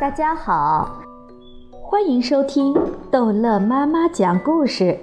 [0.00, 1.00] 大家好，
[1.70, 2.74] 欢迎收听
[3.12, 4.98] 逗乐妈妈讲故事。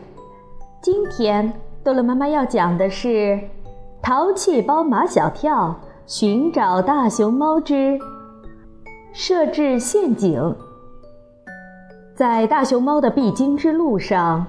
[0.81, 3.07] 今天逗乐妈妈要讲的是
[4.01, 5.73] 《淘气包马小跳
[6.05, 7.97] 寻找大熊猫之
[9.13, 10.37] 设置陷阱》。
[12.13, 14.45] 在大熊猫的必经之路上，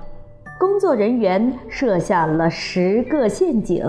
[0.59, 3.84] 工作人员设下了十个陷阱，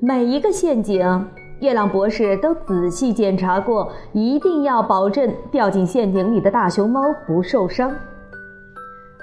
[0.00, 1.26] 每一个陷阱。
[1.60, 7.92] 月亮博士都仔细检查过，一定要保证掉进陷阱里的大熊猫不受伤。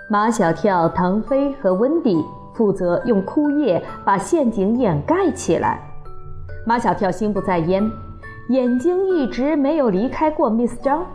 [0.10, 5.80] 马小跳、唐飞和温迪负责用枯叶把陷阱掩盖起来。
[6.66, 7.90] 马小跳心不在焉，
[8.49, 11.05] 眼睛一直没有离开过 Miss 张。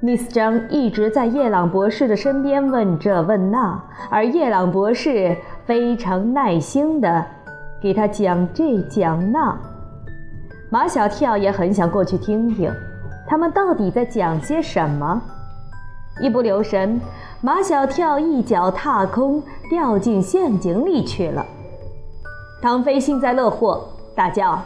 [0.00, 7.24] Miss 张一直在叶朗博士的身边问这问那，而叶朗博士非常耐心地
[7.80, 9.58] 给他讲这讲那。
[10.70, 12.70] 马小跳也很想过去听听，
[13.26, 15.20] 他们到底在讲些什么。
[16.20, 17.00] 一不留神，
[17.40, 21.46] 马小跳一脚踏空，掉进陷阱里去了。
[22.60, 23.82] 唐飞幸灾乐祸，
[24.14, 24.60] 大叫：“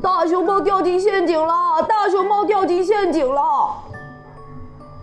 [0.00, 1.82] 大熊猫掉进陷阱了！
[1.88, 3.42] 大熊猫掉进陷阱了！”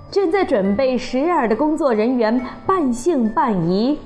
[0.10, 4.00] 正在准备食饵的工作人员半信半疑：“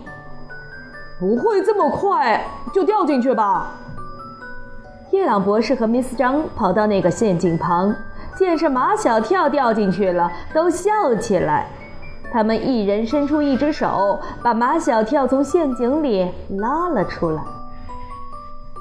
[1.20, 3.74] 不会这么快就掉进去吧？”
[5.16, 7.96] 叶朗博士和 Miss 张跑到那个陷阱旁，
[8.38, 11.68] 见是马小跳掉进去了，都笑起来。
[12.34, 17.42] 他们一人伸出一只手，把马小跳从陷阱里拉了出来。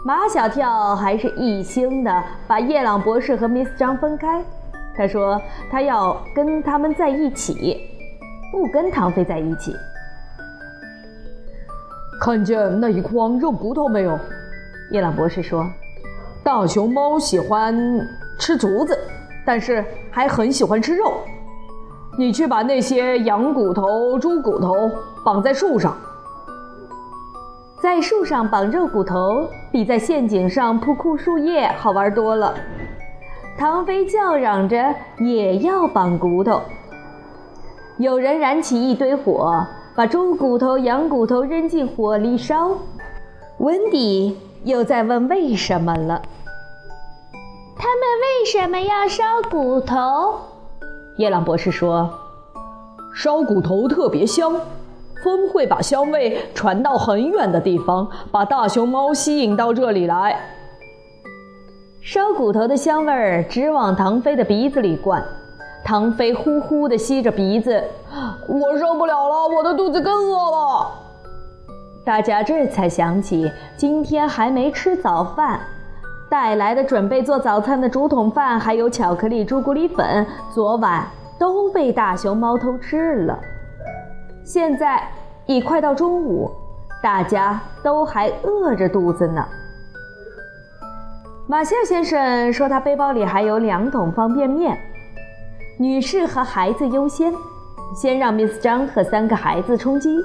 [0.04, 4.42] 马小跳还是一心的把叶朗博士和 Miss 张分开。
[4.96, 7.80] 他说他要跟他们在一起，
[8.50, 9.72] 不跟唐飞在一起。
[12.20, 14.18] 看见那一筐肉骨头没有？
[14.90, 15.64] 叶朗博士说。
[16.44, 17.74] 大熊猫喜欢
[18.38, 18.96] 吃竹子，
[19.46, 21.14] 但是还很喜欢吃肉。
[22.18, 24.74] 你去把那些羊骨头、猪骨头
[25.24, 25.96] 绑在树上，
[27.80, 32.54] 在树上绑肉骨头比在陷阱上铺枯树叶好玩多了。
[33.56, 36.60] 唐飞叫嚷着也要绑骨头。
[37.96, 39.66] 有人燃起一堆火，
[39.96, 42.72] 把猪骨头、羊骨头扔进火里烧。
[43.58, 46.20] 温迪又在问为什么了。
[47.76, 50.40] 他们为什么要烧骨头？
[51.18, 52.10] 叶朗博士说
[53.14, 54.52] ：“烧骨头特别香，
[55.22, 60.40] 风会把香味传到很远的地方，把大熊猫吸引到这里来。
[62.00, 65.22] 烧骨头的香味儿直往唐飞的鼻子里灌，
[65.84, 67.82] 唐飞呼呼地吸着鼻子，
[68.48, 71.03] 我受不了了，我的肚子更饿了。
[72.04, 75.60] 大家这才想起今天还没吃早饭。”
[76.30, 81.06] 带来的准备做早餐的竹筒饭，还有巧克力、朱古力粉，昨晚
[81.38, 83.38] 都被大熊猫偷吃了。
[84.42, 85.06] 现在
[85.46, 86.50] 已快到中午，
[87.00, 89.46] 大家都还饿着肚子呢。
[91.46, 94.76] 马歇尔先生说，他背包里还有两桶方便面。
[95.78, 97.32] 女士和孩子优先，
[97.94, 100.18] 先让 Miss 张和三个孩子充饥。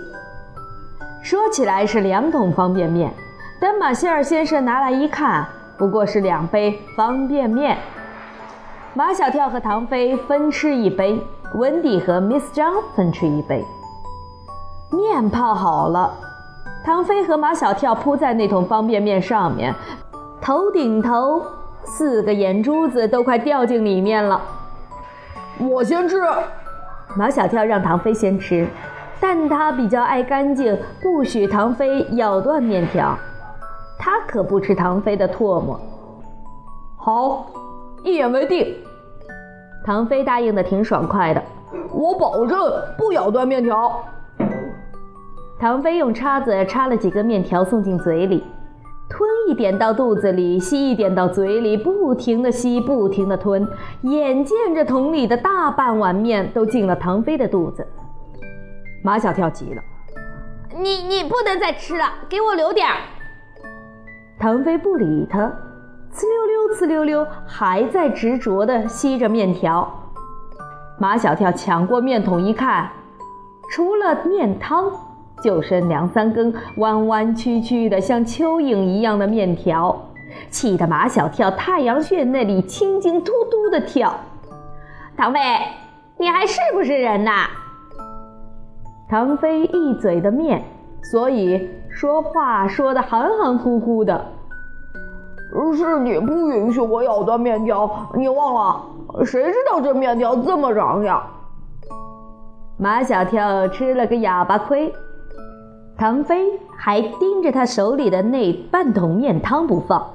[1.22, 3.14] 说起来是两桶方便面，
[3.60, 5.46] 等马歇尔先生拿来一看。
[5.78, 7.78] 不过是两杯方便面，
[8.94, 11.22] 马小跳和唐飞分吃一杯，
[11.56, 13.64] 温迪和 Miss 张分吃一杯。
[14.92, 16.14] 面泡好了，
[16.84, 19.74] 唐飞和马小跳扑在那桶方便面上面，
[20.42, 21.42] 头顶头，
[21.84, 24.42] 四个眼珠子都快掉进里面了。
[25.58, 26.22] 我先吃，
[27.16, 28.68] 马小跳让唐飞先吃，
[29.20, 33.18] 但他比较爱干净，不许唐飞咬断面条。
[33.98, 35.80] 他可不吃唐飞的唾沫。
[36.98, 37.48] 好，
[38.04, 38.76] 一言为定。
[39.86, 41.44] 唐飞答应的挺爽快的。
[41.94, 42.58] 我保证
[42.98, 43.92] 不咬断面条。
[45.60, 48.44] 唐飞用叉子插了几根面条送进嘴里，
[49.10, 53.68] 吞一点到肚子里，吸一点到嘴里，不停的吸，不停的吞。
[54.04, 57.86] 眼见着桶里的大半碗面都进了唐飞的肚子，
[59.02, 59.82] 马小跳急了
[60.78, 62.96] ：“你你不能再吃了，给我留点儿。”
[64.38, 69.90] 唐飞不理他，呲溜溜，呲溜溜，还在执着地吸着面条。
[70.98, 72.90] 马小跳抢过面桶一看，
[73.72, 74.92] 除了面汤，
[75.42, 80.10] 就剩两三根弯弯曲曲的像蚯蚓一样的面条，
[80.50, 84.14] 气得马小跳太阳穴那里青筋突突的跳。
[85.16, 85.40] 唐飞，
[86.18, 87.48] 你还是不是人呐？
[89.10, 90.64] 唐飞一嘴的面。
[91.02, 94.24] 所以说话说的含含糊糊的。
[95.76, 99.26] 是你不允许我咬断面条，你忘了？
[99.26, 101.24] 谁知道这面条这么长呀？
[102.78, 104.94] 马小跳吃了个哑巴亏，
[105.98, 110.06] 唐飞还盯着他手里的那半桶面汤不放。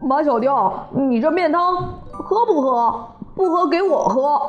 [0.00, 1.76] 马小跳，你这面汤
[2.10, 3.06] 喝不喝？
[3.36, 4.40] 不喝给我喝。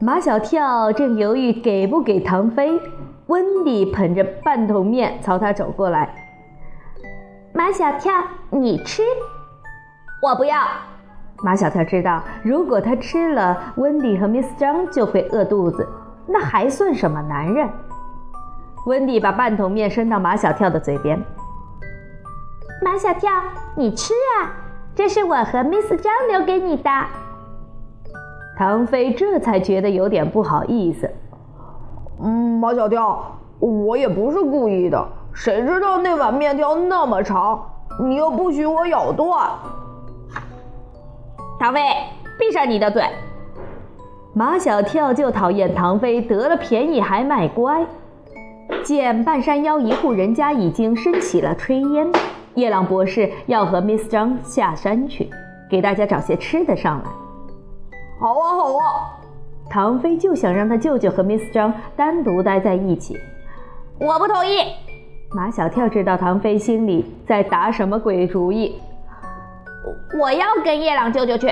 [0.00, 2.80] 马小跳正犹豫给不给唐飞，
[3.26, 6.14] 温迪捧着半桶面朝他走过来。
[7.52, 8.12] 马小跳，
[8.50, 9.02] 你吃，
[10.22, 10.56] 我不要。
[11.42, 15.88] 马小跳知道，如果他吃了，温迪和 Miss 张就会饿肚子，
[16.28, 17.68] 那还算什么男人？
[18.86, 21.20] 温迪把半桶面伸到马小跳的嘴边。
[22.80, 23.28] 马小跳，
[23.74, 24.54] 你吃啊，
[24.94, 26.90] 这是我和 Miss 张留给你的。
[28.58, 31.08] 唐飞这才觉得有点不好意思。
[32.20, 33.24] 嗯，马小跳，
[33.60, 37.64] 我也不是故意的，谁知道那碗面条那么长，
[38.02, 39.48] 你又不许我咬断。
[41.60, 41.80] 唐飞，
[42.36, 43.04] 闭上你的嘴！
[44.34, 47.86] 马小跳就讨厌唐飞得了便宜还卖乖。
[48.82, 52.10] 见半山腰一户人家已经升起了炊烟，
[52.54, 55.30] 夜朗博士要和 Miss 张下山去，
[55.70, 57.27] 给大家找些吃的上来。
[58.20, 59.14] 好啊，好啊！
[59.70, 63.16] 唐飞就想让他舅舅和 Miss 张单独待在一起。
[64.00, 64.72] 我不同意。
[65.30, 68.80] 马小跳知道唐飞心里在打什么鬼主意。
[70.20, 71.48] 我要跟叶朗舅舅去。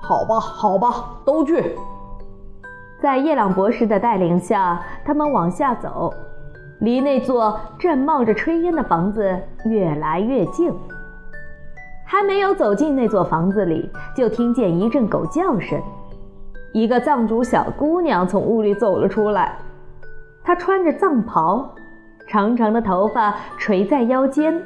[0.00, 1.74] 好吧，好吧，都去。
[3.00, 6.12] 在叶朗博士的带领下，他们往下走，
[6.80, 10.72] 离那座正冒着炊烟的房子越来越近。
[12.10, 15.80] 还没有走进那座房子里，就听见一阵狗叫声。
[16.72, 19.56] 一个藏族小姑娘从屋里走了出来，
[20.42, 21.72] 她穿着藏袍，
[22.26, 24.60] 长长的头发垂在腰间。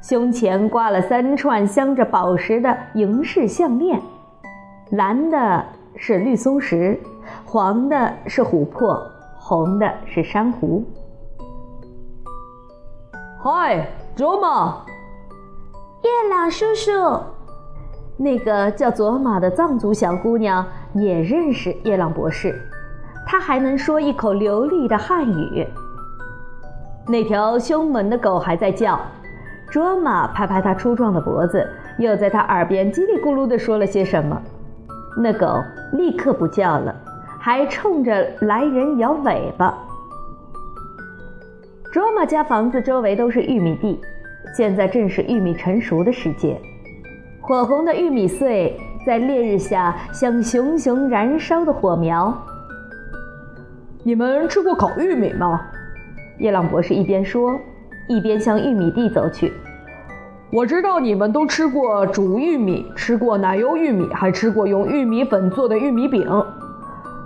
[0.00, 4.00] 胸前挂了三串镶着宝石的银饰项链，
[4.92, 5.64] 蓝的
[5.96, 6.96] 是绿松石，
[7.44, 8.96] 黄的是琥珀，
[9.36, 10.84] 红的是珊瑚。
[13.42, 14.84] 嗨，卓玛！
[16.04, 16.90] 叶朗叔叔，
[18.18, 20.62] 那个叫佐玛的藏族小姑娘
[20.92, 22.60] 也认识叶朗博士，
[23.26, 25.66] 她还能说一口流利的汉语。
[27.08, 29.00] 那条凶猛的狗还在叫。
[29.70, 31.66] 卓玛拍拍它粗壮的脖子，
[31.98, 34.38] 又在它耳边叽里咕噜地说了些什么。
[35.16, 35.46] 那狗
[35.94, 36.94] 立刻不叫了，
[37.40, 39.74] 还冲着来人摇尾巴。
[41.90, 43.98] 卓玛家房子周围都是玉米地，
[44.56, 46.60] 现在正是玉米成熟的时节，
[47.40, 48.76] 火红的玉米穗
[49.06, 52.36] 在烈日下像熊熊燃烧的火苗。
[54.02, 55.60] 你们吃过烤玉米吗？
[56.38, 57.58] 叶朗博士一边说。
[58.06, 59.50] 一边向玉米地走去。
[60.52, 66.22] 我知道你们都吃过煮玉米，吃过奶油玉米，还吃过用玉米粉做的玉米饼，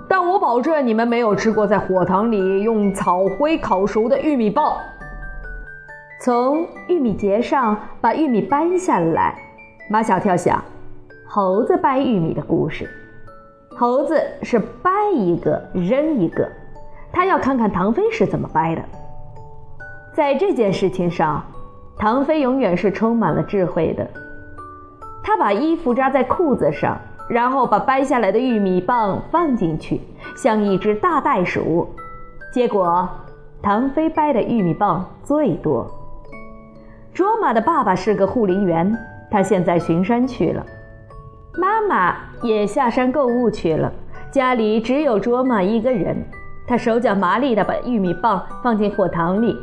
[0.09, 4.73] 但我保证你们没有吃过在火塘里用草灰烤熟的玉米棒。
[6.21, 9.39] 从玉米节上把玉米掰下来，
[9.89, 10.61] 马小跳想，
[11.25, 12.91] 猴子掰玉米的故事。
[13.77, 16.51] 猴子是掰一个扔一个，
[17.13, 18.83] 他要看看唐飞是怎么掰的。
[20.13, 21.41] 在这件事情上，
[21.97, 24.05] 唐飞永远是充满了智慧的。
[25.23, 26.99] 他把衣服扎在裤子上，
[27.29, 30.01] 然后把掰下来的玉米棒放进去，
[30.37, 31.89] 像一只大袋鼠。
[32.53, 33.09] 结果，
[33.63, 35.89] 唐飞掰的玉米棒最多。
[37.19, 38.97] 卓玛的爸爸是个护林员，
[39.29, 40.65] 他现在巡山去了。
[41.55, 43.93] 妈妈也下山购物去了，
[44.31, 46.17] 家里只有卓玛一个人。
[46.65, 49.57] 他手脚麻利地把玉米棒放进火塘里。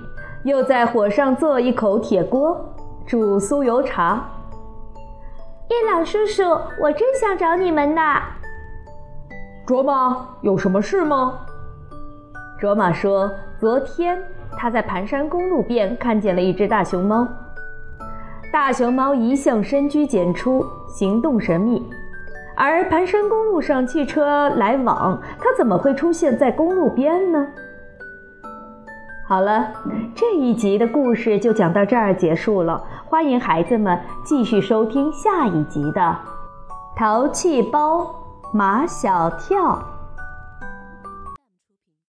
[0.43, 4.21] 又在火上做一口铁锅，煮酥油茶。
[5.69, 6.43] 叶老叔叔，
[6.81, 8.01] 我正想找你们呢。
[9.65, 11.39] 卓玛，有什么事吗？
[12.59, 14.21] 卓玛说，昨天
[14.57, 17.25] 他在盘山公路边看见了一只大熊猫。
[18.55, 21.85] 大熊猫一向深居简出，行动神秘，
[22.55, 27.45] 而盘山公路上汽车来往，它怎么会出现在公路边呢？
[29.27, 29.67] 好了，
[30.15, 32.81] 这一集的故事就讲到这儿结束了。
[33.03, 36.01] 欢迎孩子们继续收听下一集的
[36.97, 38.09] 《淘气包
[38.53, 39.73] 马小跳》。